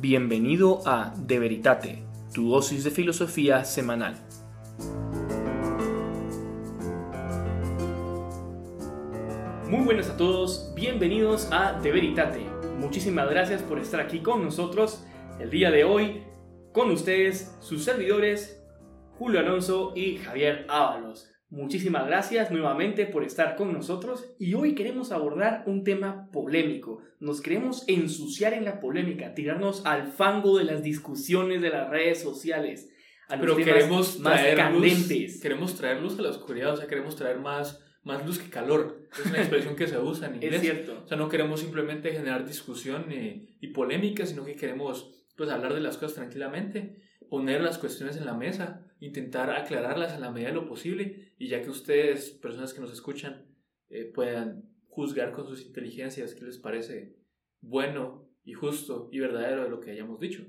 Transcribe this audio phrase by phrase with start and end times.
[0.00, 2.02] Bienvenido a De Veritate,
[2.32, 4.16] tu dosis de filosofía semanal.
[9.68, 12.40] Muy buenas a todos, bienvenidos a De Veritate.
[12.78, 15.04] Muchísimas gracias por estar aquí con nosotros
[15.38, 16.22] el día de hoy,
[16.72, 18.64] con ustedes, sus servidores,
[19.18, 21.29] Julio Alonso y Javier Ábalos.
[21.50, 27.02] Muchísimas gracias nuevamente por estar con nosotros y hoy queremos abordar un tema polémico.
[27.18, 32.22] Nos queremos ensuciar en la polémica, tirarnos al fango de las discusiones de las redes
[32.22, 32.88] sociales.
[33.28, 35.40] A Pero queremos más candentes.
[35.40, 39.08] queremos traer luz a la oscuridad, o sea, queremos traer más, más luz que calor.
[39.18, 40.54] Es una expresión que se usa en inglés.
[40.54, 41.02] Es cierto.
[41.04, 45.74] O sea, no queremos simplemente generar discusión y, y polémica, sino que queremos pues hablar
[45.74, 50.48] de las cosas tranquilamente, poner las cuestiones en la mesa intentar aclararlas a la medida
[50.48, 53.46] de lo posible y ya que ustedes, personas que nos escuchan,
[53.88, 57.16] eh, puedan juzgar con sus inteligencias qué les parece
[57.60, 60.46] bueno y justo y verdadero de lo que hayamos dicho.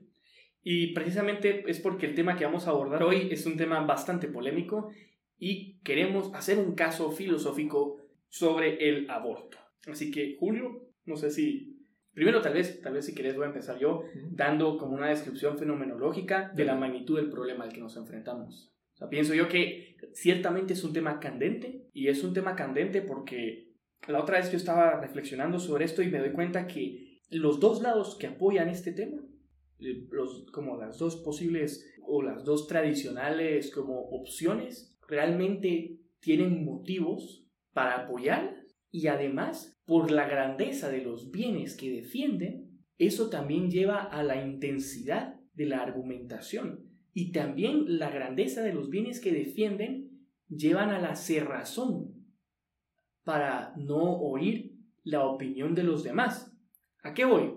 [0.64, 4.28] Y precisamente es porque el tema que vamos a abordar hoy es un tema bastante
[4.28, 4.92] polémico
[5.40, 7.97] y queremos hacer un caso filosófico
[8.30, 9.58] sobre el aborto.
[9.88, 11.70] Así que, Julio, no sé si
[12.14, 15.58] Primero, tal vez, tal vez si querés voy a empezar yo dando como una descripción
[15.58, 18.73] fenomenológica de la magnitud del problema al que nos enfrentamos.
[18.94, 23.02] O sea, pienso yo que ciertamente es un tema candente y es un tema candente
[23.02, 23.72] porque
[24.08, 27.81] la otra vez yo estaba reflexionando sobre esto y me doy cuenta que los dos
[27.81, 29.22] lados que apoyan este tema,
[29.80, 37.48] eh, los, como las dos posibles o las dos tradicionales como opciones, realmente tienen motivos
[37.73, 44.02] para apoyar y además por la grandeza de los bienes que defienden, eso también lleva
[44.02, 50.30] a la intensidad de la argumentación y también la grandeza de los bienes que defienden
[50.47, 52.25] llevan a la cerrazón
[53.25, 56.58] para no oír la opinión de los demás.
[57.03, 57.52] ¿A qué voy?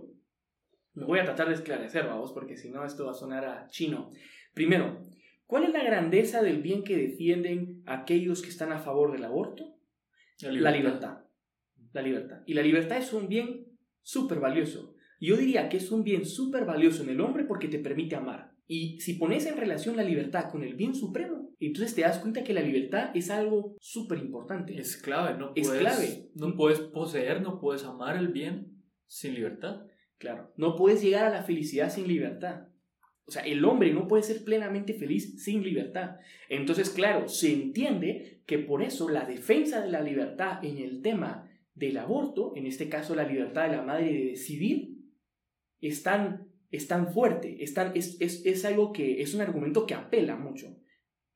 [0.95, 3.69] Me voy a tratar de esclarecer, vamos, porque si no esto va a sonar a
[3.69, 4.11] chino.
[4.55, 5.03] Primero,
[5.47, 9.77] ¿cuál es la grandeza del bien que defienden aquellos que están a favor del aborto?
[10.41, 11.24] La libertad la libertad.
[12.47, 13.67] Y la libertad es un bien
[14.03, 14.95] súper valioso.
[15.21, 18.53] Yo diría que es un bien súper valioso en el hombre porque te permite amar.
[18.67, 22.45] Y si pones en relación la libertad con el bien supremo, entonces te das cuenta
[22.45, 24.79] que la libertad es algo súper importante.
[24.79, 26.31] Es clave, no puedes, es clave.
[26.35, 29.87] No puedes poseer, no puedes amar el bien sin libertad.
[30.19, 32.69] Claro, no puedes llegar a la felicidad sin libertad.
[33.27, 36.17] O sea, el hombre no puede ser plenamente feliz sin libertad.
[36.49, 41.51] Entonces, claro, se entiende que por eso la defensa de la libertad en el tema
[41.75, 44.95] del aborto, en este caso la libertad de la madre de decidir,
[45.81, 47.77] es tan, es tan fuerte, es,
[48.21, 50.77] es, es, algo que es un argumento que apela mucho.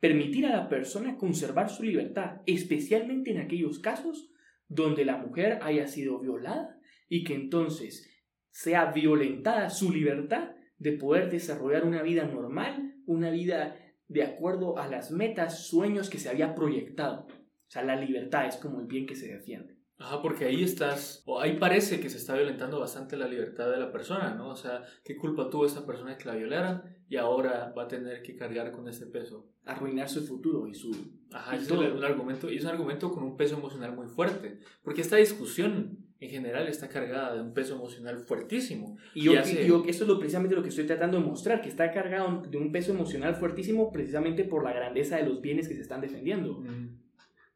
[0.00, 4.31] Permitir a la persona conservar su libertad, especialmente en aquellos casos
[4.69, 6.78] donde la mujer haya sido violada
[7.09, 8.09] y que entonces
[8.50, 14.87] sea violentada su libertad de poder desarrollar una vida normal, una vida de acuerdo a
[14.87, 17.27] las metas, sueños que se había proyectado.
[17.27, 19.78] O sea, la libertad es como el bien que se defiende.
[19.98, 23.78] Ajá, porque ahí estás, o ahí parece que se está violentando bastante la libertad de
[23.78, 24.50] la persona, ¿no?
[24.50, 28.22] O sea, ¿qué culpa tuvo esa persona que la violaran y ahora va a tener
[28.22, 29.48] que cargar con ese peso?
[29.64, 30.94] Arruinar su futuro y su...
[31.32, 35.00] Ajá, es un argumento, y es un argumento con un peso emocional muy fuerte, porque
[35.00, 38.97] esta discusión en general está cargada de un peso emocional fuertísimo.
[39.15, 42.42] Y yo, eso es lo, precisamente lo que estoy tratando de mostrar, que está cargado
[42.42, 46.00] de un peso emocional fuertísimo precisamente por la grandeza de los bienes que se están
[46.00, 46.62] defendiendo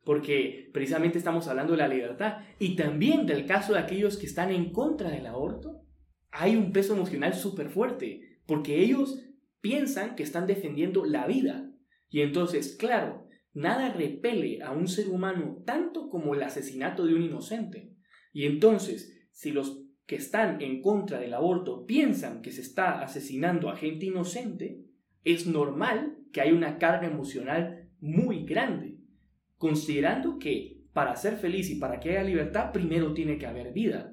[0.04, 4.50] porque precisamente estamos hablando de la libertad y también del caso de aquellos que están
[4.50, 5.82] en contra del aborto,
[6.30, 9.22] hay un peso emocional súper fuerte, porque ellos
[9.60, 11.70] piensan que están defendiendo la vida.
[12.08, 17.22] Y entonces, claro, nada repele a un ser humano tanto como el asesinato de un
[17.22, 17.92] inocente.
[18.32, 23.70] Y entonces, si los que están en contra del aborto piensan que se está asesinando
[23.70, 24.80] a gente inocente,
[25.22, 28.91] es normal que haya una carga emocional muy grande
[29.62, 34.12] considerando que para ser feliz y para que haya libertad, primero tiene que haber vida.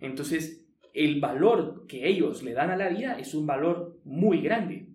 [0.00, 4.88] Entonces, el valor que ellos le dan a la vida es un valor muy grande.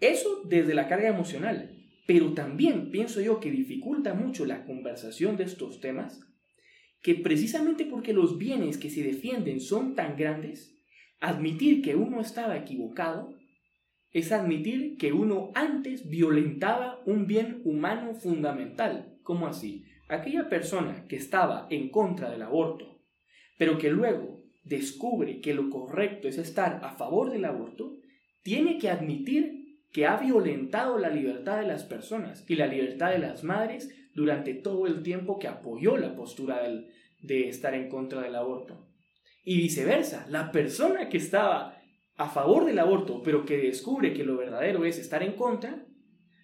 [0.00, 1.70] Eso desde la carga emocional,
[2.08, 6.20] pero también pienso yo que dificulta mucho la conversación de estos temas,
[7.00, 10.76] que precisamente porque los bienes que se defienden son tan grandes,
[11.20, 13.38] admitir que uno estaba equivocado
[14.12, 19.16] es admitir que uno antes violentaba un bien humano fundamental.
[19.22, 19.84] ¿Cómo así?
[20.08, 23.00] Aquella persona que estaba en contra del aborto,
[23.56, 27.98] pero que luego descubre que lo correcto es estar a favor del aborto,
[28.42, 29.60] tiene que admitir
[29.92, 34.54] que ha violentado la libertad de las personas y la libertad de las madres durante
[34.54, 36.60] todo el tiempo que apoyó la postura
[37.20, 38.88] de estar en contra del aborto.
[39.44, 41.79] Y viceversa, la persona que estaba
[42.20, 45.86] a favor del aborto, pero que descubre que lo verdadero es estar en contra,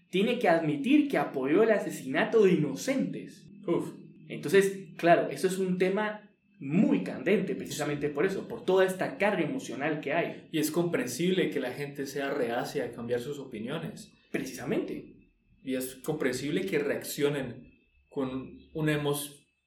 [0.08, 3.46] tiene que admitir que apoyó el asesinato de inocentes.
[3.66, 3.92] Uf.
[4.26, 9.42] Entonces, claro, eso es un tema muy candente precisamente por eso, por toda esta carga
[9.42, 10.48] emocional que hay.
[10.50, 14.14] Y es comprensible que la gente sea reacia a cambiar sus opiniones.
[14.32, 15.14] Precisamente.
[15.62, 17.70] Y es comprensible que reaccionen
[18.08, 19.02] con una,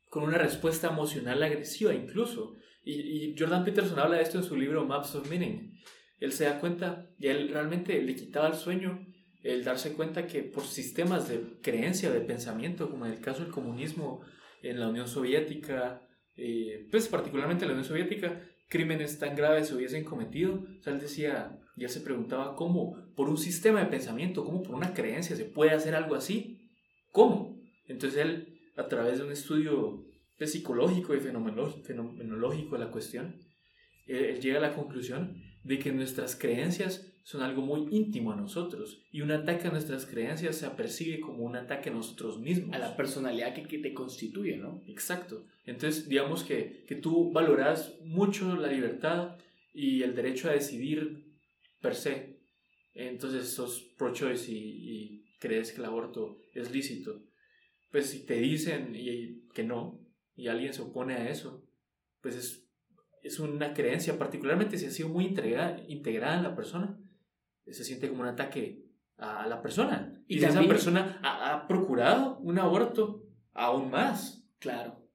[0.10, 2.56] con una respuesta emocional agresiva incluso.
[2.84, 5.78] Y, y Jordan Peterson habla de esto en su libro Maps of Meaning.
[6.20, 9.06] Él se da cuenta y él realmente le quitaba el sueño
[9.44, 13.52] el darse cuenta que por sistemas de creencia, de pensamiento, como en el caso del
[13.52, 14.22] comunismo
[14.62, 16.02] en la Unión Soviética,
[16.36, 20.66] eh, pues particularmente en la Unión Soviética, crímenes tan graves se hubiesen cometido.
[20.80, 24.76] O sea, él decía, ya se preguntaba cómo, por un sistema de pensamiento, cómo por
[24.76, 26.70] una creencia se puede hacer algo así.
[27.12, 27.62] ¿Cómo?
[27.88, 30.06] Entonces él, a través de un estudio
[30.38, 33.40] pues, psicológico y fenomenológico de la cuestión,
[34.06, 39.04] él llega a la conclusión de que nuestras creencias son algo muy íntimo a nosotros
[39.12, 42.76] y un ataque a nuestras creencias se apercibe como un ataque a nosotros mismos.
[42.76, 44.82] A la personalidad que, te constituye, ¿no?
[44.88, 45.46] Exacto.
[45.68, 49.38] Entonces, digamos que, que tú valoras mucho la libertad
[49.72, 51.38] y el derecho a decidir
[51.82, 52.40] per se.
[52.96, 57.22] Entonces, sos pro-choice y, y, crees que el aborto es lícito.
[57.92, 60.04] Pues si te dicen y, que no
[60.36, 61.64] y alguien se opone a eso,
[62.22, 62.69] pues es
[63.24, 66.98] es una creencia, particularmente si ha sido muy integrada, integrada en la persona,
[67.68, 68.86] se siente como un ataque
[69.18, 70.24] a la persona.
[70.28, 74.44] Y, esa persona ha, procurado un aborto, aún más.
[74.60, 75.06] Claro.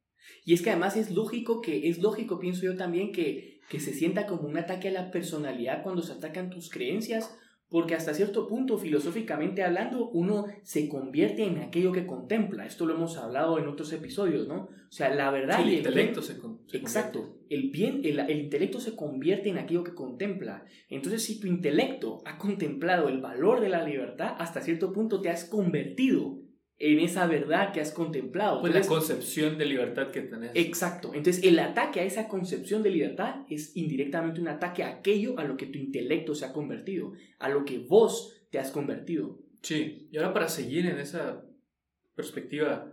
[0.44, 3.92] Y es que además es lógico que, es lógico, pienso yo también, que, que se
[3.92, 7.36] sienta como un ataque a la personalidad cuando se atacan tus creencias
[7.74, 12.66] porque hasta cierto punto, filosóficamente hablando, uno se convierte en aquello que contempla.
[12.66, 14.68] Esto lo hemos hablado en otros episodios, ¿no?
[14.68, 16.36] O sea, la verdad el, intelecto se,
[16.72, 17.40] Exacto.
[17.50, 20.64] El bien, el, el intelecto se convierte en aquello que contempla.
[20.88, 25.30] Entonces, si tu intelecto ha contemplado el valor de la libertad, hasta cierto punto te
[25.30, 26.43] has convertido
[26.78, 28.60] en esa verdad que has contemplado.
[28.60, 30.50] Pues la concepción de libertad que tenés.
[30.54, 31.12] Exacto.
[31.14, 35.44] Entonces, el ataque a esa concepción de libertad es indirectamente un ataque a aquello a
[35.44, 39.38] lo que tu intelecto se ha convertido, a lo que vos te has convertido.
[39.62, 41.44] Sí, y ahora para seguir en esa
[42.14, 42.92] perspectiva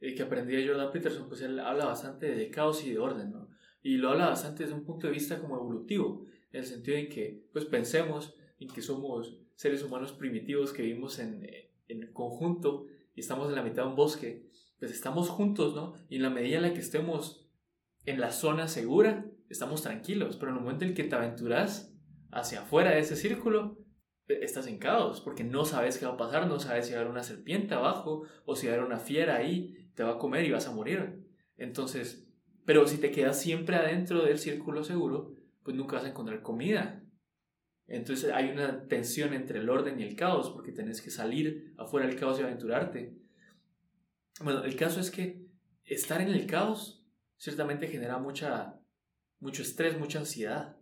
[0.00, 3.30] eh, que aprendí de Jordan Peterson, pues él habla bastante de caos y de orden,
[3.30, 3.48] ¿no?
[3.82, 7.08] Y lo habla bastante desde un punto de vista como evolutivo, en el sentido en
[7.08, 11.46] que, pues pensemos en que somos seres humanos primitivos que vivimos en,
[11.88, 14.48] en conjunto y estamos en la mitad de un bosque,
[14.78, 15.94] pues estamos juntos, ¿no?
[16.08, 17.48] Y en la medida en la que estemos
[18.06, 21.94] en la zona segura, estamos tranquilos, pero en el momento en que te aventuras
[22.30, 23.78] hacia afuera de ese círculo,
[24.28, 26.98] e, estás en caos, porque no sabes qué va a pasar, no sabes si va
[26.98, 30.12] a haber una serpiente abajo o si va a haber una fiera ahí, te va
[30.12, 31.26] a comer y vas a morir.
[31.56, 32.26] Entonces,
[32.64, 37.02] pero si te quedas siempre adentro del círculo seguro, pues nunca vas a encontrar comida.
[37.90, 42.06] Entonces hay una tensión entre el orden y el caos, porque tenés que salir afuera
[42.06, 43.18] del caos y aventurarte.
[44.44, 45.44] Bueno, el caso es que
[45.84, 47.04] estar en el caos
[47.36, 48.80] ciertamente genera mucha,
[49.40, 50.76] mucho estrés, mucha ansiedad.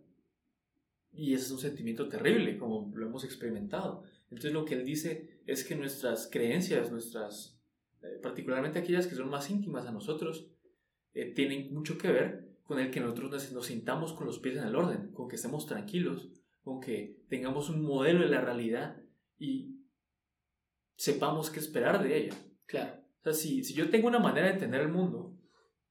[1.11, 4.03] Y ese es un sentimiento terrible, como lo hemos experimentado.
[4.25, 7.59] Entonces lo que él dice es que nuestras creencias, nuestras,
[8.03, 10.51] eh, particularmente aquellas que son más íntimas a nosotros,
[11.15, 14.57] eh, tienen mucho que ver con el que nosotros nos, nos sintamos con los pies
[14.57, 16.29] en el orden, con que estemos tranquilos,
[16.69, 19.01] con que tengamos un modelo de la realidad
[19.39, 19.75] y
[20.95, 22.35] sepamos qué esperar de ella.
[22.67, 23.01] Claro.
[23.21, 25.35] O sea, si, si yo tengo una manera de entender el mundo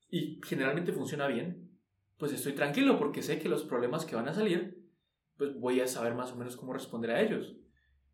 [0.09, 1.69] y generalmente funciona bien,
[2.17, 4.89] pues estoy tranquilo porque sé que los problemas que van a salir,
[5.37, 7.57] pues voy a saber más o menos cómo responder a ellos.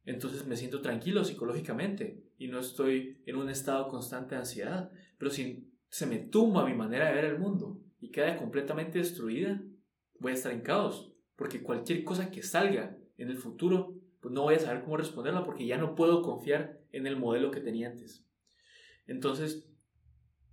[0.06, 4.90] Entonces me siento tranquilo psicológicamente y no estoy en un estado constante de ansiedad.
[5.18, 9.62] Pero si se me tumba mi manera de ver el mundo y queda completamente destruida,
[10.18, 14.42] voy a estar en caos porque cualquier cosa que salga en el futuro, pues no
[14.42, 17.88] voy a saber cómo responderla porque ya no puedo confiar en el modelo que tenía
[17.90, 18.24] antes.
[19.06, 19.68] Entonces,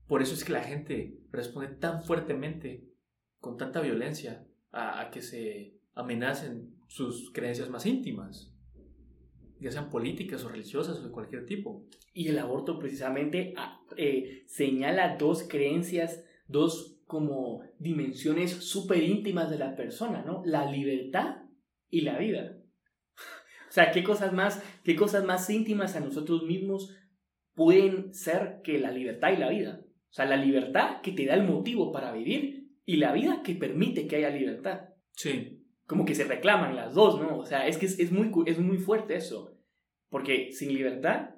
[0.07, 2.83] por eso es que la gente responde tan fuertemente,
[3.39, 8.53] con tanta violencia, a, que se amenacen sus creencias más íntimas,
[9.59, 11.85] ya sean políticas o religiosas o de cualquier tipo.
[12.13, 19.57] Y el aborto precisamente ah, eh, señala dos creencias, dos como dimensiones súper íntimas de
[19.57, 20.43] la persona, ¿no?
[20.45, 21.43] La libertad
[21.89, 22.55] y la vida.
[23.67, 26.93] O sea, ¿qué cosas, más, ¿qué cosas más íntimas a nosotros mismos
[27.53, 29.81] pueden ser que la libertad y la vida?
[29.83, 33.55] O sea, la libertad que te da el motivo para vivir y la vida que
[33.55, 34.89] permite que haya libertad.
[35.11, 35.65] Sí.
[35.85, 37.37] Como que se reclaman las dos, ¿no?
[37.37, 39.57] O sea, es que es, muy, es muy fuerte eso.
[40.09, 41.35] Porque sin libertad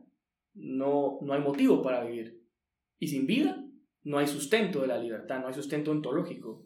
[0.53, 2.41] no, no hay motivo para vivir.
[2.99, 3.62] Y sin vida
[4.03, 6.65] no hay sustento de la libertad, no hay sustento ontológico,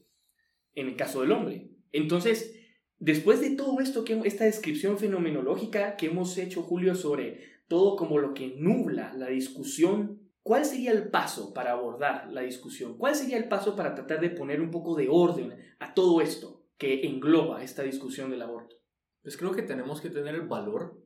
[0.73, 1.69] en el caso del hombre.
[1.91, 2.59] Entonces,
[2.99, 8.17] después de todo esto, que, esta descripción fenomenológica que hemos hecho, Julio, sobre todo como
[8.17, 12.97] lo que nubla la discusión, ¿cuál sería el paso para abordar la discusión?
[12.97, 16.63] ¿Cuál sería el paso para tratar de poner un poco de orden a todo esto
[16.77, 18.77] que engloba esta discusión del aborto?
[19.21, 21.03] Pues creo que tenemos que tener el valor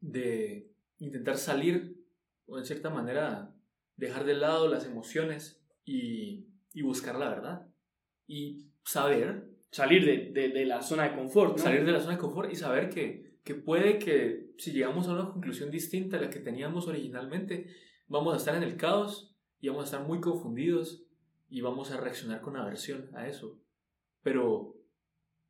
[0.00, 1.96] de intentar salir,
[2.46, 3.54] o en cierta manera,
[3.96, 5.59] dejar de lado las emociones
[5.90, 7.66] y, y buscar la verdad.
[8.26, 9.48] Y saber.
[9.72, 11.56] Salir de, de, de la zona de confort.
[11.56, 11.62] ¿no?
[11.62, 15.14] Salir de la zona de confort y saber que, que puede que si llegamos a
[15.14, 17.66] una conclusión distinta a la que teníamos originalmente,
[18.06, 21.04] vamos a estar en el caos y vamos a estar muy confundidos
[21.48, 23.60] y vamos a reaccionar con aversión a eso.
[24.22, 24.76] Pero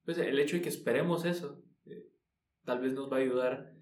[0.04, 2.06] pues, el hecho de que esperemos eso, eh,
[2.64, 3.74] tal vez nos va a ayudar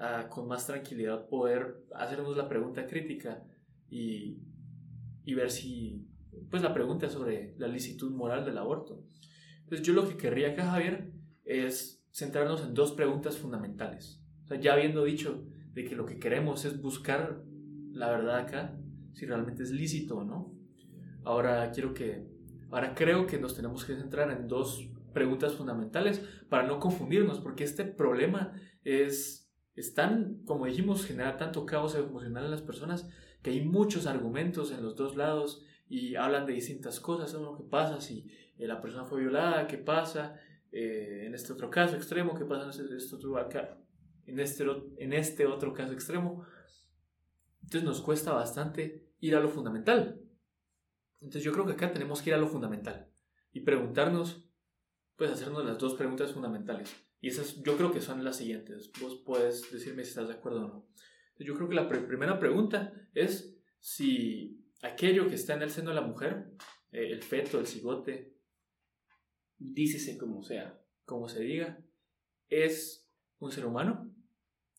[0.00, 3.42] a con más tranquilidad poder hacernos la pregunta crítica
[3.90, 4.38] y,
[5.28, 6.08] y ver si,
[6.50, 9.04] pues la pregunta sobre la licitud moral del aborto.
[9.64, 11.12] Entonces yo lo que querría acá, Javier,
[11.44, 14.22] es centrarnos en dos preguntas fundamentales.
[14.62, 15.44] Ya habiendo dicho
[15.74, 17.44] de que lo que queremos es buscar
[17.92, 18.80] la verdad acá,
[19.12, 20.54] si realmente es lícito o no.
[21.24, 22.26] Ahora quiero que,
[22.70, 27.64] ahora creo que nos tenemos que centrar en dos preguntas fundamentales para no confundirnos, porque
[27.64, 33.10] este problema es, es tan, como dijimos, genera tanto caos emocional en las personas
[33.42, 37.64] que hay muchos argumentos en los dos lados y hablan de distintas cosas, lo que
[37.64, 40.38] pasa si eh, la persona fue violada, qué pasa,
[40.70, 43.78] eh, en este otro caso extremo, qué pasa en este otro, acá,
[44.26, 44.64] en, este,
[44.98, 46.44] en este otro caso extremo.
[47.62, 50.20] Entonces nos cuesta bastante ir a lo fundamental.
[51.20, 53.08] Entonces yo creo que acá tenemos que ir a lo fundamental
[53.52, 54.44] y preguntarnos,
[55.16, 56.94] pues hacernos las dos preguntas fundamentales.
[57.20, 58.90] Y esas yo creo que son las siguientes.
[59.00, 60.88] Vos puedes decirme si estás de acuerdo o no.
[61.38, 65.96] Yo creo que la primera pregunta es si aquello que está en el seno de
[65.96, 66.50] la mujer,
[66.92, 68.34] eh, el feto, el cigote,
[69.58, 71.78] dícese como sea, como se diga,
[72.48, 74.12] es un ser humano.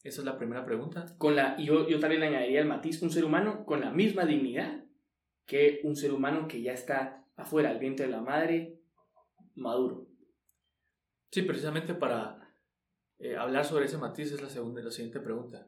[0.04, 1.16] Esa es la primera pregunta.
[1.18, 3.92] Con la, y yo, yo también le añadiría el matiz, un ser humano con la
[3.92, 4.86] misma dignidad
[5.46, 8.80] que un ser humano que ya está afuera del vientre de la madre,
[9.56, 10.08] maduro.
[11.32, 12.54] Sí, precisamente para
[13.18, 15.68] eh, hablar sobre ese matiz es la, segunda, la siguiente pregunta.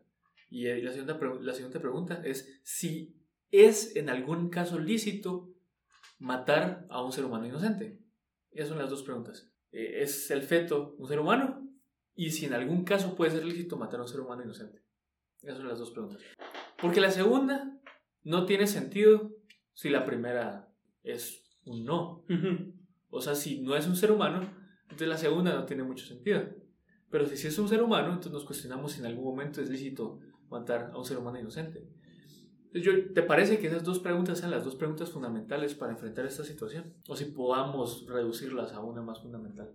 [0.52, 3.16] Y eh, la, siguiente, la siguiente pregunta es si
[3.52, 5.50] es en algún caso lícito
[6.20, 7.98] matar a un ser humano inocente.
[8.52, 9.50] Esas son las dos preguntas.
[9.72, 11.66] Eh, ¿Es el feto un ser humano?
[12.16, 14.84] Y si en algún caso puede ser lícito matar a un ser humano inocente.
[15.42, 16.22] Esas son las dos preguntas.
[16.80, 17.80] Porque la segunda
[18.24, 19.32] no tiene sentido
[19.74, 20.70] si la primera
[21.02, 22.26] es un no.
[23.10, 24.42] O sea, si no es un ser humano,
[24.84, 26.44] entonces la segunda no tiene mucho sentido.
[27.10, 29.70] Pero si sí es un ser humano, entonces nos cuestionamos si en algún momento es
[29.70, 30.20] lícito
[30.52, 31.88] matar a un ser humano inocente.
[32.74, 36.44] Yo, ¿Te parece que esas dos preguntas sean las dos preguntas fundamentales para enfrentar esta
[36.44, 36.94] situación?
[37.08, 39.72] O si podamos reducirlas a una más fundamental.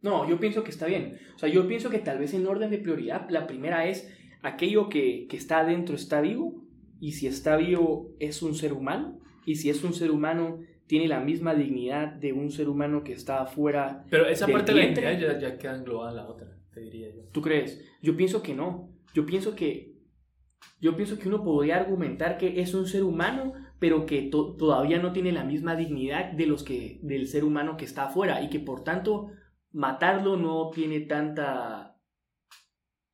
[0.00, 1.18] No, yo pienso que está bien.
[1.36, 4.12] O sea, yo pienso que tal vez en orden de prioridad, la primera es
[4.42, 6.64] aquello que, que está adentro está vivo,
[6.98, 11.06] y si está vivo es un ser humano, y si es un ser humano tiene
[11.06, 14.04] la misma dignidad de un ser humano que está afuera.
[14.10, 17.08] Pero esa parte de la dignidad ya, ya queda englobada en la otra, te diría
[17.14, 17.22] yo.
[17.30, 17.82] ¿Tú crees?
[18.02, 18.90] Yo pienso que no.
[19.14, 19.91] Yo pienso que
[20.80, 25.12] yo pienso que uno podría argumentar que es un ser humano, pero que todavía no
[25.12, 28.60] tiene la misma dignidad de los que, del ser humano que está afuera y que
[28.60, 29.30] por tanto
[29.70, 31.96] matarlo no tiene tanta,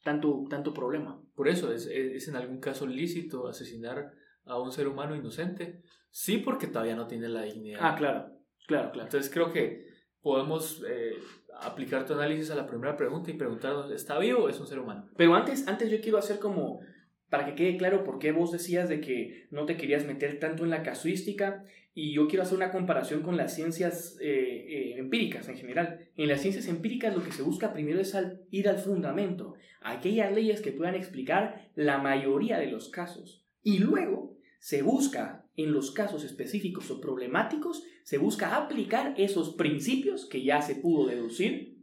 [0.02, 1.22] tanto, tanto problema.
[1.34, 4.12] Por eso, ¿es, ¿es en algún caso lícito asesinar
[4.44, 5.82] a un ser humano inocente?
[6.10, 7.80] Sí, porque todavía no tiene la dignidad.
[7.82, 8.30] Ah, claro,
[8.66, 9.08] claro, claro.
[9.08, 9.86] Entonces creo que
[10.20, 11.16] podemos eh,
[11.60, 14.78] aplicar tu análisis a la primera pregunta y preguntarnos, ¿está vivo o es un ser
[14.78, 15.08] humano?
[15.16, 16.80] Pero antes, antes yo quiero hacer como
[17.30, 20.64] para que quede claro por qué vos decías de que no te querías meter tanto
[20.64, 25.48] en la casuística y yo quiero hacer una comparación con las ciencias eh, eh, empíricas
[25.48, 26.08] en general.
[26.16, 28.16] En las ciencias empíricas lo que se busca primero es
[28.50, 33.44] ir al fundamento, aquellas leyes que puedan explicar la mayoría de los casos.
[33.62, 40.26] Y luego se busca en los casos específicos o problemáticos, se busca aplicar esos principios
[40.26, 41.78] que ya se pudo deducir,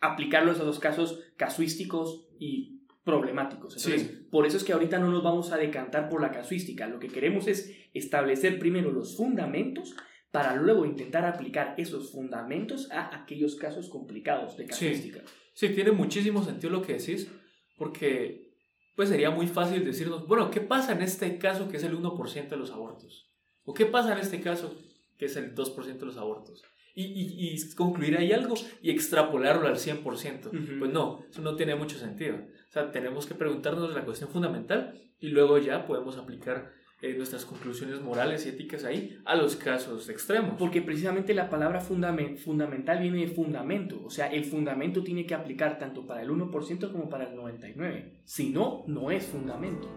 [0.00, 2.77] aplicarlos a los casos casuísticos y
[3.08, 3.74] problemáticos.
[3.74, 6.86] Entonces, por eso es que ahorita no nos vamos a decantar por la casuística.
[6.86, 9.96] Lo que queremos es establecer primero los fundamentos
[10.30, 15.22] para luego intentar aplicar esos fundamentos a aquellos casos complicados de casuística.
[15.54, 17.32] Sí, tiene muchísimo sentido lo que decís,
[17.78, 18.52] porque
[18.94, 22.48] pues sería muy fácil decirnos, bueno, ¿qué pasa en este caso que es el 1%
[22.48, 23.30] de los abortos?
[23.64, 24.76] ¿O qué pasa en este caso
[25.16, 26.62] que es el 2% de los abortos?
[26.94, 30.78] Y, y, y, concluir ahí algo y extrapolarlo al 100%.
[30.78, 32.38] Pues no, eso no tiene mucho sentido.
[32.78, 36.70] Sea, tenemos que preguntarnos la cuestión fundamental y luego ya podemos aplicar
[37.02, 40.54] eh, nuestras conclusiones morales y éticas ahí a los casos extremos.
[40.56, 44.00] Porque precisamente la palabra fundamental viene de fundamento.
[44.04, 48.12] O sea, el fundamento tiene que aplicar tanto para el 1% como para el 99%.
[48.24, 49.88] Si no, no es fundamento.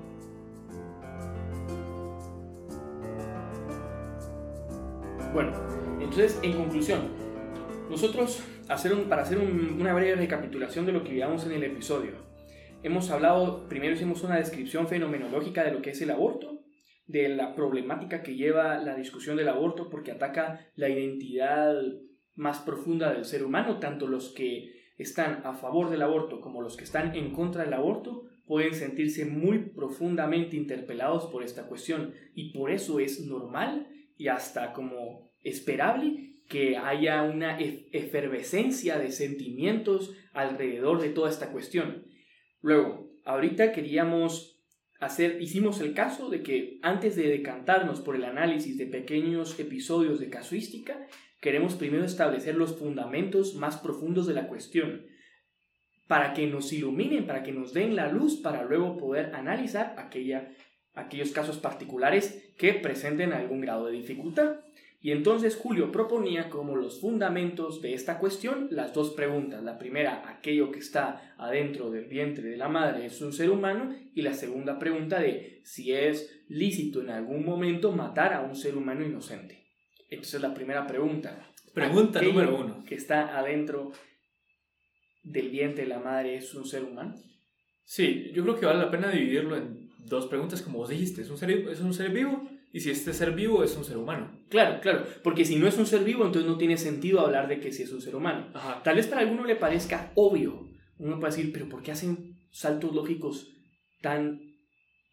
[5.36, 5.54] Bueno,
[6.00, 7.02] entonces, en conclusión,
[7.92, 12.31] nosotros, hacer para hacer una breve recapitulación de lo que veíamos en el episodio,
[12.84, 16.62] hemos hablado, primero hicimos una descripción fenomenológica de lo que es el aborto,
[17.08, 21.76] de la problemática que lleva la discusión del aborto porque ataca la identidad
[22.36, 26.78] más profunda del ser humano, tanto los que están a favor del aborto como los
[26.78, 32.54] que están en contra del aborto pueden sentirse muy profundamente interpelados por esta cuestión y
[32.54, 41.02] por eso es normal y hasta como esperable que haya una efervescencia de sentimientos alrededor
[41.02, 42.06] de toda esta cuestión.
[42.62, 44.60] Luego, ahorita queríamos
[45.00, 50.20] hacer, hicimos el caso de que antes de decantarnos por el análisis de pequeños episodios
[50.20, 51.08] de casuística,
[51.42, 55.08] queremos primero establecer los fundamentos más profundos de la cuestión,
[56.08, 60.52] para que nos iluminen, para que nos den la luz, para luego poder analizar aquella,
[60.94, 64.58] aquellos casos particulares que presenten algún grado de dificultad.
[65.04, 69.64] Y entonces Julio proponía como los fundamentos de esta cuestión las dos preguntas.
[69.64, 73.96] La primera, aquello que está adentro del vientre de la madre es un ser humano.
[74.14, 78.78] Y la segunda pregunta de si es lícito en algún momento matar a un ser
[78.78, 79.66] humano inocente.
[80.08, 81.52] Entonces la primera pregunta.
[81.74, 82.84] Pregunta número uno.
[82.86, 83.92] Que está adentro
[85.24, 87.16] del vientre de la madre es un ser humano.
[87.84, 91.24] Sí, yo creo que vale la pena dividirlo en dos preguntas, como vos dijiste.
[91.24, 92.48] ¿Es un ser, es un ser vivo?
[92.74, 94.32] Y si este ser vivo es un ser humano.
[94.50, 97.60] Claro, claro, porque si no es un ser vivo, entonces no tiene sentido hablar de
[97.60, 98.48] que si es un ser humano.
[98.84, 100.70] Tal vez para alguno le parezca obvio.
[100.98, 103.50] Uno puede decir, pero ¿por qué hacen saltos lógicos
[104.02, 104.40] tan,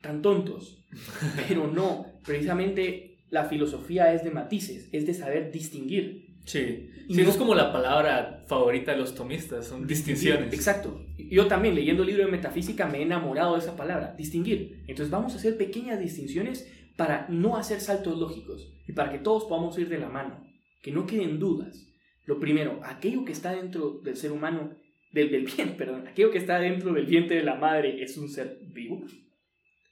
[0.01, 0.85] tan tontos?
[1.49, 6.28] pero no, precisamente la filosofía es de matices, es de saber distinguir.
[6.49, 10.51] Sí, sí eso es como la palabra favorita de los tomistas, son distinciones.
[10.55, 11.05] Exacto.
[11.19, 14.83] Yo también, leyendo el libro de metafísica, me he enamorado de esa palabra, distinguir.
[14.89, 19.45] Entonces vamos a hacer pequeñas distinciones para no hacer saltos lógicos y para que todos
[19.45, 20.43] podamos ir de la mano,
[20.81, 21.87] que no queden dudas.
[22.25, 24.75] Lo primero, aquello que está dentro del ser humano,
[25.13, 28.31] del, del bien, perdón, aquello que está dentro del vientre de la madre es un
[28.31, 29.05] ser vivo.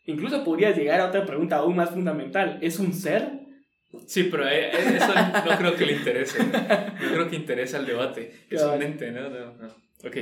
[0.06, 3.45] Incluso podrías llegar a otra pregunta aún más fundamental, ¿es un ser?
[4.06, 6.38] Sí, pero eh, eh, eso no creo que le interese.
[6.42, 8.46] No creo que interesa el debate.
[8.50, 9.28] Es un mente, ¿no?
[9.30, 10.16] no, Ok.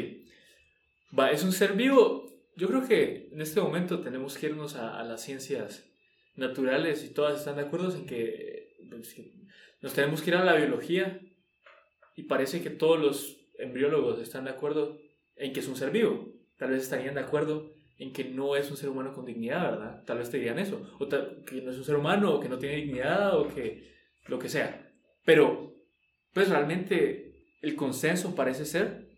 [1.19, 2.33] Va, ¿es un ser vivo?
[2.57, 5.85] Yo creo que en este momento tenemos que irnos a, a las ciencias
[6.37, 8.07] naturales y todas están de acuerdo en
[8.91, 9.29] pues, que,
[9.81, 11.21] nos tenemos que ir a la biología
[12.17, 14.99] y parece que todos los embriólogos están de acuerdo
[15.37, 16.33] en que es un ser vivo.
[16.57, 20.05] Tal vez estarían de acuerdo en que no es un ser humano con dignidad, ¿verdad?
[20.05, 20.83] Tal vez te dirían eso.
[20.99, 23.93] O que no es un ser humano, o que no tiene dignidad, o que
[24.27, 24.91] lo que sea.
[25.25, 25.75] Pero,
[26.33, 29.09] pues realmente el consenso parece ser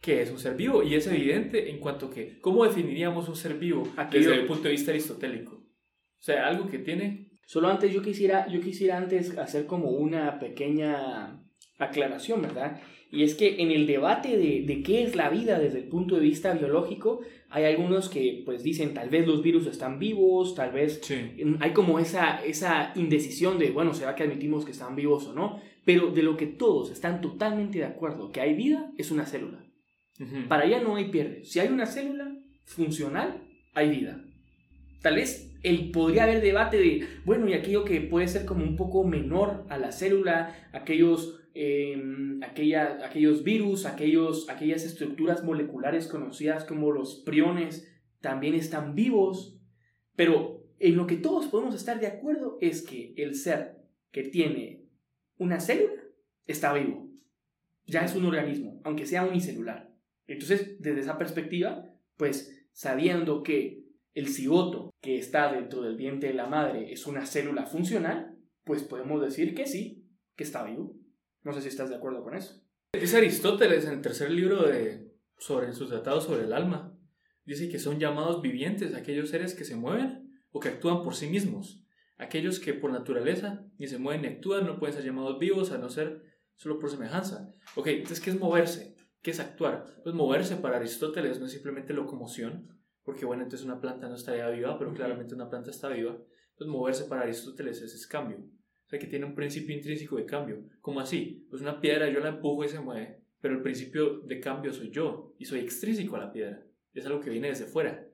[0.00, 0.82] que es un ser vivo.
[0.82, 4.70] Y es evidente en cuanto que, ¿cómo definiríamos un ser vivo desde el punto de
[4.70, 5.54] vista aristotélico?
[5.54, 7.30] O sea, algo que tiene...
[7.46, 11.44] Solo antes yo quisiera, yo quisiera antes hacer como una pequeña
[11.78, 12.80] aclaración, ¿verdad?
[13.14, 16.16] Y es que en el debate de, de, qué es la vida desde el punto
[16.16, 17.20] de vista biológico,
[17.54, 21.00] hay algunos que pues dicen tal vez los virus están vivos, tal vez
[21.60, 25.60] hay como esa, esa indecisión de, bueno, ¿será que admitimos que están vivos o no?
[25.84, 29.64] Pero de lo que todos están totalmente de acuerdo, que hay vida, es una célula.
[30.48, 31.44] Para allá no hay pierde.
[31.44, 34.24] Si hay una célula funcional, hay vida.
[35.00, 38.74] Tal vez el, podría haber debate de, bueno, y aquello que puede ser como un
[38.74, 46.64] poco menor a la célula, aquellos, em, aquella, aquellos virus, aquellos, aquellas estructuras moleculares conocidas
[46.64, 47.90] como los priones,
[48.20, 49.60] también están vivos,
[50.16, 53.76] pero en lo que todos podemos estar de acuerdo es que el ser
[54.10, 54.84] que tiene
[55.36, 56.02] una célula
[56.46, 57.10] está vivo.
[57.86, 59.92] Ya es un organismo, aunque sea unicelular.
[60.26, 61.84] Entonces, desde esa perspectiva,
[62.16, 67.26] pues sabiendo que el cigoto que está dentro del vientre de la madre es una
[67.26, 70.96] célula funcional, pues podemos decir que sí, que está vivo.
[71.44, 72.60] No sé si estás de acuerdo con eso.
[72.92, 76.98] Dice Aristóteles en el tercer libro de sobre en sus tratados sobre el alma.
[77.44, 81.28] Dice que son llamados vivientes aquellos seres que se mueven o que actúan por sí
[81.28, 81.84] mismos.
[82.16, 85.78] Aquellos que por naturaleza ni se mueven ni actúan no pueden ser llamados vivos a
[85.78, 86.22] no ser
[86.56, 87.52] solo por semejanza.
[87.74, 88.96] Ok, entonces, ¿qué es moverse?
[89.20, 89.84] ¿Qué es actuar?
[90.02, 92.68] Pues moverse para Aristóteles no es simplemente locomoción,
[93.02, 96.16] porque bueno, entonces una planta no estaría viva, pero claramente una planta está viva.
[96.52, 98.38] Entonces moverse para Aristóteles es, cambio.
[98.94, 100.62] Sea, que tiene un principio intrínseco de cambio.
[100.80, 101.46] ¿Cómo así?
[101.50, 104.90] Pues una piedra yo la empujo y se mueve, pero el principio de cambio soy
[104.90, 106.62] yo y soy extrínseco a la piedra.
[106.94, 108.06] Es algo que viene desde fuera.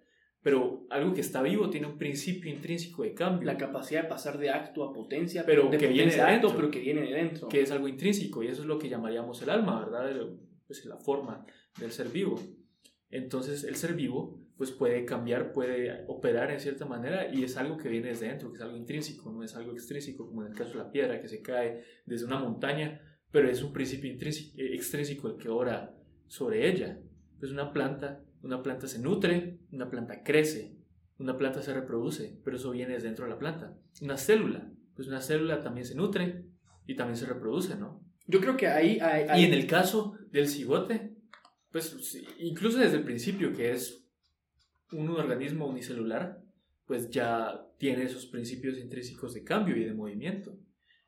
[0.42, 3.44] Pero algo que está vivo tiene un principio intrínseco de cambio.
[3.46, 6.26] La capacidad de pasar de acto a potencia, pero de que potencia viene de a
[6.34, 6.56] acto, dentro.
[6.56, 7.48] pero que viene de dentro.
[7.48, 10.10] Que es algo intrínseco y eso es lo que llamaríamos el alma, ¿verdad?
[10.10, 11.44] El- Pues la forma
[11.78, 12.40] del ser vivo.
[13.10, 17.78] Entonces el ser vivo pues puede cambiar, puede operar en cierta manera y es algo
[17.78, 20.54] que viene desde dentro, que es algo intrínseco, no es algo extrínseco como en el
[20.54, 24.58] caso de la piedra que se cae desde una montaña, pero es un principio intrínseco,
[24.60, 25.96] eh, extrínseco el que obra
[26.26, 27.00] sobre ella.
[27.38, 30.76] Pues una planta, una planta se nutre, una planta crece,
[31.18, 33.74] una planta se reproduce, pero eso viene desde dentro de la planta.
[34.02, 36.44] Una célula, pues una célula también se nutre
[36.86, 38.04] y también se reproduce, ¿no?
[38.26, 38.98] Yo creo que ahí...
[39.00, 41.14] hay- hay- Y en el caso del cigote,
[41.72, 41.96] pues
[42.38, 43.99] incluso desde el principio que es
[44.92, 46.42] un organismo unicelular,
[46.86, 50.56] pues ya tiene esos principios intrínsecos de cambio y de movimiento.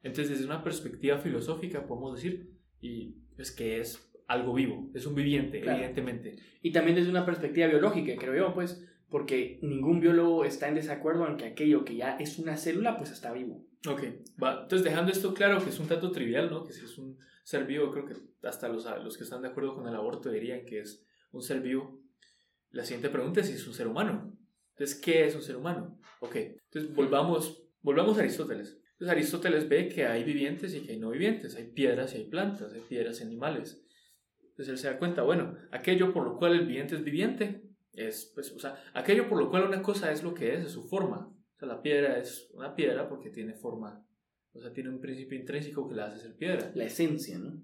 [0.02, 5.14] Entonces, desde una perspectiva filosófica podemos decir y es que es algo vivo, es un
[5.14, 5.78] viviente, Claro.
[5.78, 6.36] evidentemente.
[6.62, 11.28] Y también desde una perspectiva biológica, creo yo, pues, porque ningún biólogo está en desacuerdo
[11.28, 13.64] en que aquello que ya es una célula, pues está vivo.
[13.88, 14.02] Ok,
[14.42, 14.62] va.
[14.62, 16.64] Entonces, dejando esto claro, que es un tanto trivial, ¿no?
[16.64, 18.14] Que si es un ser vivo, creo que
[18.46, 21.60] hasta los, los que están de acuerdo con el aborto dirían que es un ser
[21.60, 22.00] vivo.
[22.72, 24.36] La siguiente pregunta es si es un ser humano.
[24.70, 25.98] Entonces, ¿qué es un ser humano?
[26.20, 28.78] Ok, entonces volvamos, volvamos a Aristóteles.
[28.92, 32.24] Entonces, Aristóteles ve que hay vivientes y que hay no vivientes, hay piedras y hay
[32.24, 33.82] plantas, hay piedras y animales.
[34.40, 38.30] Entonces, él se da cuenta, bueno, aquello por lo cual el viviente es viviente, es,
[38.34, 40.88] pues, o sea, aquello por lo cual una cosa es lo que es, es su
[40.88, 41.28] forma.
[41.28, 44.04] O sea, la piedra es una piedra porque tiene forma,
[44.52, 46.72] o sea, tiene un principio intrínseco que la hace ser piedra.
[46.74, 47.62] La esencia, ¿no?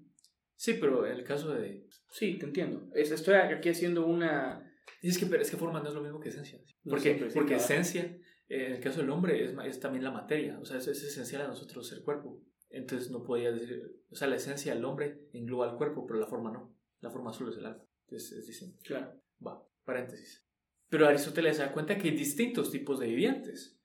[0.55, 1.87] Sí, pero en el caso de...
[2.11, 2.89] Sí, te entiendo.
[2.93, 4.65] Es- estoy aquí haciendo una...
[5.01, 6.59] Y es que, pero es que forma no es lo mismo que esencia.
[6.83, 7.63] No Porque, siempre, sí, porque claro.
[7.63, 10.59] esencia, en el caso del hombre, es, es también la materia.
[10.59, 12.41] O sea, es, es esencial a nosotros ser cuerpo.
[12.69, 13.81] Entonces no podía decir...
[14.09, 16.75] O sea, la esencia del hombre engloba el cuerpo, pero la forma no.
[17.01, 17.83] La forma solo es el alma.
[18.05, 18.79] Entonces es distinto.
[18.83, 19.21] Claro.
[19.45, 20.45] Va, paréntesis.
[20.89, 23.79] Pero Aristóteles se da cuenta que hay distintos tipos de vivientes.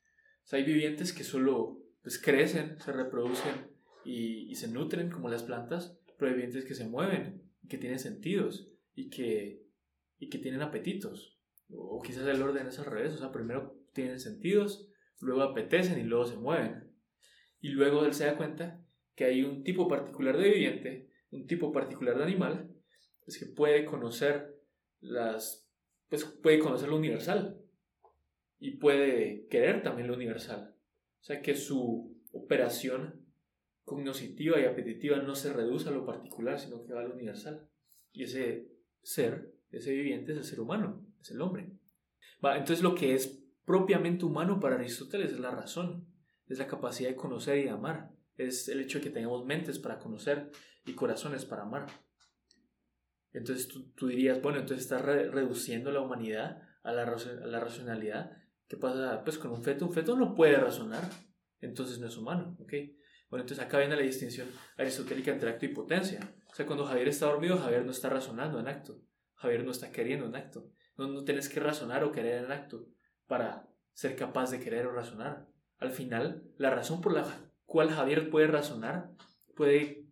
[0.44, 3.70] O sea, hay vivientes que solo pues, crecen, se reproducen
[4.04, 7.98] y, y se nutren como las plantas, pero hay vivientes que se mueven, que tienen
[7.98, 9.63] sentidos y que,
[10.24, 11.38] y que tienen apetitos.
[11.70, 16.04] O quizás el orden es al revés, o sea, primero tienen sentidos, luego apetecen y
[16.04, 16.92] luego se mueven.
[17.60, 18.82] Y luego él se da cuenta
[19.14, 22.74] que hay un tipo particular de viviente, un tipo particular de animal,
[23.26, 24.54] es que puede conocer
[25.00, 25.68] las
[26.08, 27.58] pues puede conocer lo universal
[28.58, 30.74] y puede querer también lo universal.
[31.20, 33.26] O sea que su operación
[33.84, 37.68] cognoscitiva y apetitiva no se reduce a lo particular, sino que va a lo universal.
[38.12, 38.68] Y ese
[39.02, 41.70] ser, ese viviente es el ser humano, es el hombre.
[42.42, 46.06] Entonces lo que es propiamente humano para Aristóteles es la razón,
[46.46, 49.78] es la capacidad de conocer y de amar, es el hecho de que tengamos mentes
[49.78, 50.50] para conocer
[50.84, 51.86] y corazones para amar.
[53.32, 57.60] Entonces tú, tú dirías, bueno, entonces estás re- reduciendo la humanidad a la, a la
[57.60, 58.30] racionalidad.
[58.68, 59.22] ¿Qué pasa?
[59.24, 61.02] Pues con un feto, un feto no puede razonar,
[61.60, 62.72] entonces no es humano, ¿ok?
[63.30, 66.20] Bueno, entonces acá viene la distinción aristotélica entre acto y potencia.
[66.50, 69.00] O sea, cuando Javier está dormido, Javier no está razonando en acto.
[69.34, 70.70] Javier no está queriendo en acto.
[70.96, 72.86] No, no tienes que razonar o querer en acto
[73.26, 75.48] para ser capaz de querer o razonar.
[75.78, 77.26] Al final, la razón por la
[77.66, 79.10] cual Javier puede razonar,
[79.54, 80.06] puede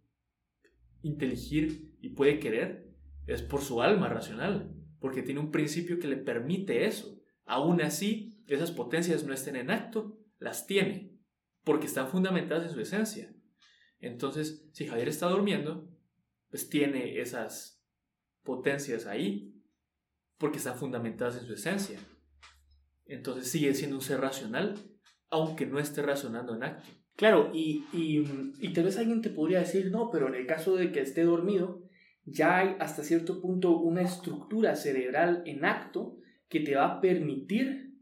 [1.02, 2.88] inteligir y puede querer,
[3.26, 7.20] es por su alma racional, porque tiene un principio que le permite eso.
[7.44, 11.16] Aún así, esas potencias no estén en acto, las tiene,
[11.64, 13.32] porque están fundamentadas en su esencia.
[14.00, 15.88] Entonces, si Javier está durmiendo,
[16.50, 17.81] pues tiene esas
[18.42, 19.54] potencias ahí,
[20.38, 21.98] porque están fundamentadas en su esencia.
[23.06, 24.74] Entonces sigue siendo un ser racional,
[25.30, 26.88] aunque no esté razonando en acto.
[27.16, 28.24] Claro, y, y,
[28.58, 31.24] y tal vez alguien te podría decir, no, pero en el caso de que esté
[31.24, 31.82] dormido,
[32.24, 37.92] ya hay hasta cierto punto una estructura cerebral en acto que te va a permitir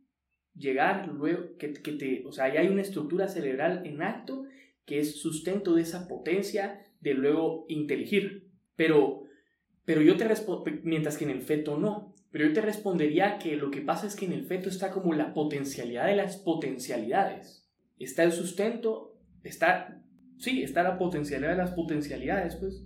[0.55, 4.45] llegar luego, que, que te, o sea, ya hay una estructura cerebral en acto
[4.85, 8.51] que es sustento de esa potencia de luego inteligir.
[8.77, 9.25] Pero,
[9.85, 10.29] pero yo te
[10.85, 12.15] mientras que en el feto no.
[12.31, 15.13] Pero yo te respondería que lo que pasa es que en el feto está como
[15.15, 17.69] la potencialidad de las potencialidades.
[17.99, 20.01] Está el sustento, está,
[20.39, 22.85] sí, está la potencialidad de las potencialidades, pues.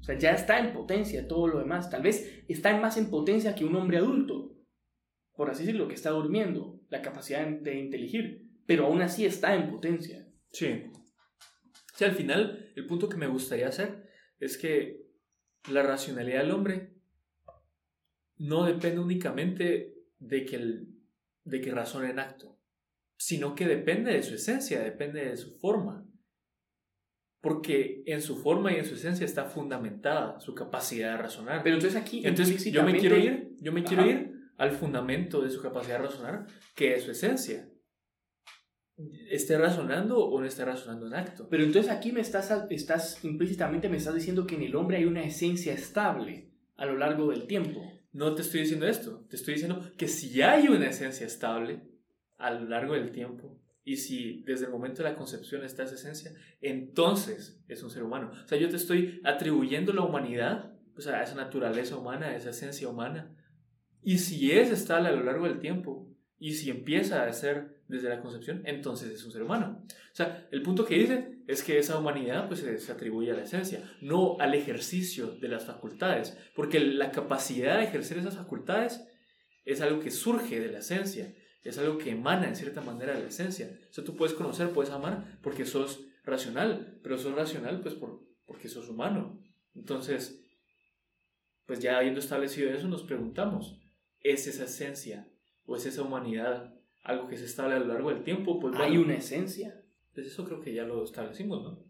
[0.00, 1.88] O sea, ya está en potencia todo lo demás.
[1.88, 4.52] Tal vez está más en potencia que un hombre adulto,
[5.34, 8.50] por así decirlo, que está durmiendo, la capacidad de inteligir.
[8.66, 10.28] Pero aún así está en potencia.
[10.50, 10.84] Sí.
[11.94, 15.01] O sea, al final, el punto que me gustaría hacer es que
[15.70, 16.92] la racionalidad del hombre
[18.36, 20.88] no depende únicamente de que, el,
[21.44, 22.58] de que razone en acto,
[23.16, 26.06] sino que depende de su esencia, depende de su forma.
[27.40, 31.62] Porque en su forma y en su esencia está fundamentada su capacidad de razonar.
[31.62, 34.12] Pero entonces aquí, Entonces, yo me quiero ir, yo me quiero Ajá.
[34.12, 37.68] ir al fundamento de su capacidad de razonar, que es su esencia.
[39.30, 41.48] Esté razonando o no esté razonando en acto.
[41.48, 45.04] Pero entonces aquí me estás, estás implícitamente me estás diciendo que en el hombre hay
[45.04, 47.82] una esencia estable a lo largo del tiempo.
[48.12, 51.82] No te estoy diciendo esto, te estoy diciendo que si hay una esencia estable
[52.36, 55.94] a lo largo del tiempo, y si desde el momento de la concepción está esa
[55.94, 58.30] esencia, entonces es un ser humano.
[58.44, 62.36] O sea, yo te estoy atribuyendo la humanidad, o sea, a esa naturaleza humana, a
[62.36, 63.34] esa esencia humana.
[64.02, 68.08] Y si es estable a lo largo del tiempo, y si empieza a ser desde
[68.08, 69.84] la concepción, entonces es un ser humano.
[69.86, 73.34] O sea, el punto que dice es que esa humanidad pues se, se atribuye a
[73.34, 79.06] la esencia, no al ejercicio de las facultades, porque la capacidad de ejercer esas facultades
[79.64, 83.20] es algo que surge de la esencia es algo que emana en cierta manera de
[83.20, 83.78] la esencia.
[83.88, 88.20] O sea, tú puedes conocer, puedes amar porque sos racional, pero sos racional pues por,
[88.46, 89.40] porque sos humano.
[89.74, 90.44] Entonces,
[91.66, 93.80] pues ya habiendo establecido eso, nos preguntamos,
[94.18, 95.28] ¿es esa esencia
[95.64, 98.58] o es esa humanidad algo que se estable a lo largo del tiempo?
[98.60, 99.82] Pues ¿Hay una esencia?
[100.14, 101.84] Pues eso creo que ya lo establecimos, ¿no?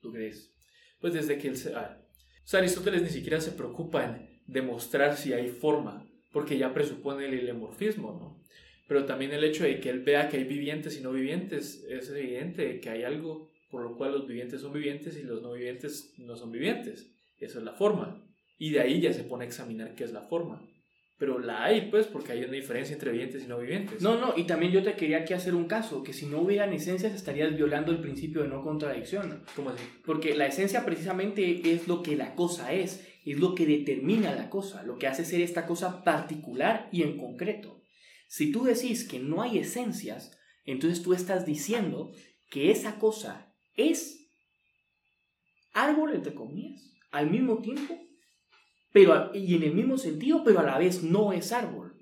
[0.00, 0.54] ¿Tú crees?
[1.00, 1.56] Pues desde que el...
[1.74, 6.72] Ah, o sea, Aristóteles ni siquiera se preocupa en demostrar si hay forma, porque ya
[6.72, 8.46] presupone el ilemorfismo, ¿no?
[8.88, 12.08] pero también el hecho de que él vea que hay vivientes y no vivientes, es
[12.10, 16.14] evidente que hay algo por lo cual los vivientes son vivientes y los no vivientes
[16.18, 17.12] no son vivientes.
[17.38, 18.24] Esa es la forma.
[18.58, 20.62] Y de ahí ya se pone a examinar qué es la forma.
[21.18, 24.02] Pero la hay, pues, porque hay una diferencia entre vivientes y no vivientes.
[24.02, 26.74] No, no, y también yo te quería aquí hacer un caso, que si no hubieran
[26.74, 29.42] esencias estarías violando el principio de no contradicción.
[29.54, 29.82] ¿Cómo así?
[30.04, 34.50] Porque la esencia precisamente es lo que la cosa es, es lo que determina la
[34.50, 37.80] cosa, lo que hace ser esta cosa particular y en concreto.
[38.28, 42.12] Si tú decís que no hay esencias, entonces tú estás diciendo
[42.50, 44.28] que esa cosa es
[45.72, 48.05] árbol, entre comillas, al mismo tiempo,
[48.96, 51.92] pero, y en el mismo sentido, pero a la vez no es árbol.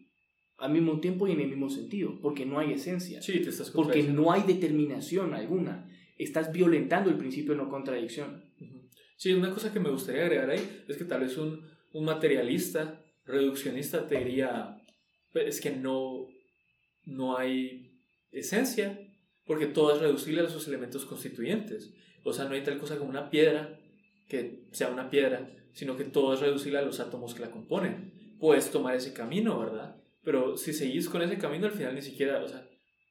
[0.59, 3.21] Al mismo tiempo y en el mismo sentido, porque no hay esencia.
[3.21, 5.91] Sí, te estás Porque no hay determinación alguna.
[6.19, 8.45] Estás violentando el principio de no contradicción.
[9.17, 13.05] Sí, una cosa que me gustaría agregar ahí es que tal vez un, un materialista,
[13.25, 14.81] reduccionista, te diría,
[15.35, 16.29] es que no,
[17.07, 17.99] no hay
[18.31, 19.01] esencia,
[19.47, 21.93] porque todo es reducible a sus elementos constituyentes.
[22.23, 23.81] O sea, no hay tal cosa como una piedra
[24.29, 28.37] que sea una piedra, sino que todo es reducible a los átomos que la componen.
[28.39, 29.97] Puedes tomar ese camino, ¿verdad?
[30.23, 32.67] Pero si seguís con ese camino, al final ni siquiera, o sea,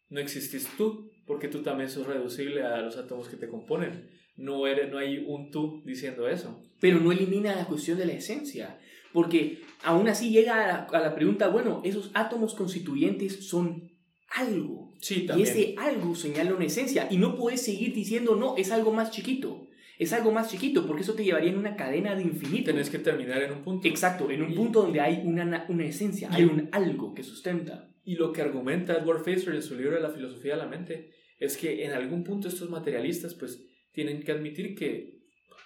[0.10, 4.10] no existís tú, porque tú también sos reducible a los átomos que te componen.
[4.36, 6.62] No, eres, no hay un tú diciendo eso.
[6.80, 8.80] Pero no elimina la cuestión de la esencia.
[9.14, 13.92] Porque aún así llega a la, pregunta, bueno, esos átomos constituyentes son
[14.30, 14.94] algo.
[15.00, 17.08] Sí, y ese algo señala una esencia.
[17.12, 19.68] Y no puedes seguir diciendo, no, es algo más chiquito.
[19.98, 22.72] Es algo más chiquito, porque eso te llevaría en una cadena de infinito.
[22.72, 23.88] Tienes que terminar en un punto.
[23.88, 27.90] Exacto, en un punto donde hay una, una esencia, hay un algo que sustenta.
[28.04, 31.12] Y lo que argumenta Edward Facer en su libro de la filosofía de la mente
[31.40, 35.24] es que en algún punto estos materialistas pues tienen que admitir que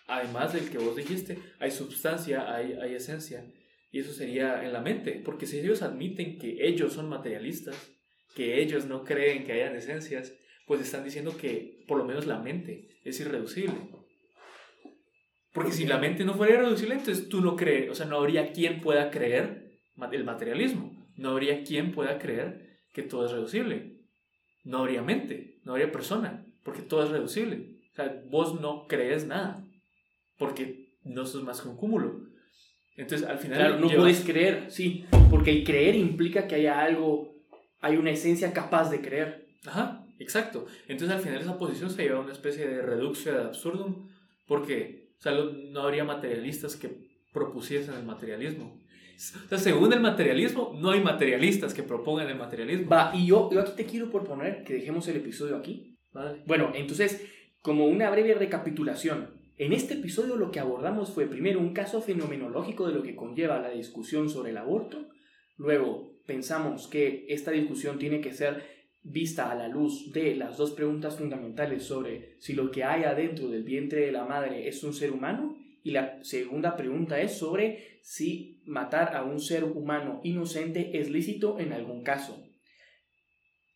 [0.08, 3.46] además del que vos dijiste, hay sustancia, hay, hay esencia.
[3.92, 7.76] Y eso sería en la mente, porque si ellos admiten que ellos son materialistas,
[8.36, 10.34] que ellos no creen que hayan esencias,
[10.66, 13.76] pues están diciendo que por lo menos la mente es irreducible.
[15.58, 18.52] Porque si la mente no fuera irreducible, entonces tú no crees, o sea, no habría
[18.52, 19.72] quien pueda creer
[20.12, 23.98] el materialismo, no habría quien pueda creer que todo es reducible.
[24.64, 27.80] No habría mente, no habría persona, porque todo es reducible.
[27.92, 29.66] O sea, vos no crees nada
[30.38, 32.22] porque no sos más que un cúmulo.
[32.96, 33.58] Entonces, al final...
[33.58, 37.34] Claro, no puedes creer, sí, porque el creer implica que haya algo,
[37.82, 39.48] hay una esencia capaz de creer.
[39.66, 40.68] Ajá, exacto.
[40.88, 44.08] Entonces, al final esa posición se lleva a una especie de reducción ad absurdum,
[44.46, 48.80] porque o sea, no habría materialistas que propusiesen el materialismo.
[49.46, 52.88] O sea, según el materialismo, no hay materialistas que propongan el materialismo.
[52.90, 55.98] Va, y yo, yo aquí te quiero proponer que dejemos el episodio aquí.
[56.12, 56.44] Vale.
[56.46, 57.26] Bueno, entonces,
[57.62, 62.88] como una breve recapitulación, en este episodio lo que abordamos fue primero un caso fenomenológico
[62.88, 65.10] de lo que conlleva la discusión sobre el aborto,
[65.58, 68.77] luego pensamos que esta discusión tiene que ser
[69.10, 73.48] vista a la luz de las dos preguntas fundamentales sobre si lo que hay adentro
[73.50, 78.00] del vientre de la madre es un ser humano y la segunda pregunta es sobre
[78.02, 82.44] si matar a un ser humano inocente es lícito en algún caso.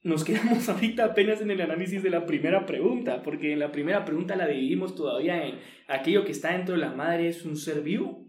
[0.03, 4.03] Nos quedamos ahorita apenas en el análisis de la primera pregunta, porque en la primera
[4.03, 7.81] pregunta la dividimos todavía en aquello que está dentro de la madre es un ser
[7.81, 8.25] vivo,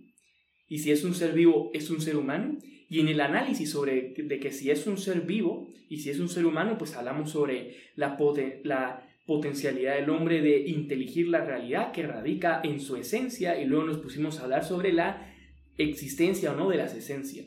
[0.68, 2.58] y si es un ser vivo es un ser humano,
[2.92, 6.20] y en el análisis sobre de que si es un ser vivo y si es
[6.20, 8.18] un ser humano, pues hablamos sobre la,
[8.64, 13.84] la potencialidad del hombre de inteligir la realidad que radica en su esencia, y luego
[13.84, 15.34] nos pusimos a hablar sobre la
[15.78, 17.46] existencia o no de las esencias.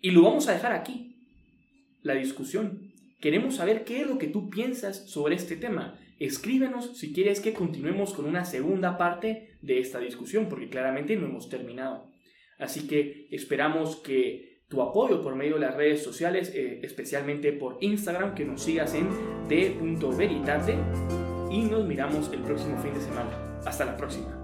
[0.00, 1.16] Y lo vamos a dejar aquí,
[2.00, 2.90] la discusión.
[3.20, 6.00] Queremos saber qué es lo que tú piensas sobre este tema.
[6.18, 11.26] Escríbenos si quieres que continuemos con una segunda parte de esta discusión, porque claramente no
[11.26, 12.10] hemos terminado.
[12.58, 17.78] Así que esperamos que tu apoyo por medio de las redes sociales, eh, especialmente por
[17.80, 19.08] Instagram, que nos sigas en
[19.48, 20.76] d.veritate
[21.50, 23.30] y nos miramos el próximo fin de semana.
[23.64, 24.37] Hasta la próxima.